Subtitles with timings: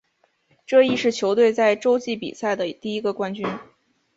[0.65, 3.45] 这亦是球队在洲际比赛的第一个冠军。